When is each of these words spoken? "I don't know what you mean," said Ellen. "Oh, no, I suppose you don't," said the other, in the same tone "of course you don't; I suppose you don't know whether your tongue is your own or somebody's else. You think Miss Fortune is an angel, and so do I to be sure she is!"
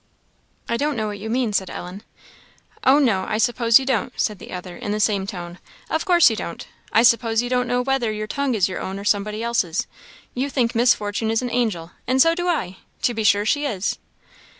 "I 0.67 0.77
don't 0.77 0.97
know 0.97 1.05
what 1.05 1.19
you 1.19 1.29
mean," 1.29 1.53
said 1.53 1.69
Ellen. 1.69 2.01
"Oh, 2.83 2.97
no, 2.97 3.23
I 3.29 3.37
suppose 3.37 3.77
you 3.77 3.85
don't," 3.85 4.11
said 4.19 4.39
the 4.39 4.51
other, 4.51 4.75
in 4.75 4.91
the 4.91 4.99
same 4.99 5.27
tone 5.27 5.59
"of 5.91 6.05
course 6.05 6.27
you 6.27 6.35
don't; 6.35 6.67
I 6.91 7.03
suppose 7.03 7.43
you 7.43 7.51
don't 7.51 7.67
know 7.67 7.83
whether 7.83 8.11
your 8.11 8.25
tongue 8.25 8.55
is 8.55 8.67
your 8.67 8.79
own 8.81 8.97
or 8.97 9.03
somebody's 9.05 9.43
else. 9.43 9.85
You 10.33 10.49
think 10.49 10.73
Miss 10.73 10.95
Fortune 10.95 11.29
is 11.29 11.43
an 11.43 11.51
angel, 11.51 11.91
and 12.07 12.19
so 12.19 12.33
do 12.33 12.47
I 12.47 12.77
to 13.03 13.13
be 13.13 13.23
sure 13.23 13.45
she 13.45 13.67
is!" 13.67 13.99